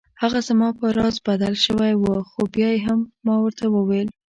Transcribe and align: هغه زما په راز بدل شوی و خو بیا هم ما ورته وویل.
هغه 0.21 0.39
زما 0.47 0.69
په 0.79 0.85
راز 0.97 1.15
بدل 1.27 1.53
شوی 1.65 1.93
و 2.01 2.05
خو 2.29 2.41
بیا 2.53 2.71
هم 2.85 2.99
ما 3.25 3.35
ورته 3.41 3.65
وویل. 3.69 4.07